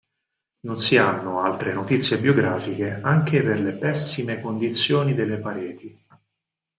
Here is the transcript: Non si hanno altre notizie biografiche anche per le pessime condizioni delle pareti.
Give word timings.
Non 0.61 0.79
si 0.79 0.97
hanno 0.97 1.41
altre 1.41 1.73
notizie 1.73 2.17
biografiche 2.17 2.89
anche 3.03 3.43
per 3.43 3.59
le 3.59 3.73
pessime 3.73 4.41
condizioni 4.41 5.13
delle 5.13 5.37
pareti. 5.37 5.95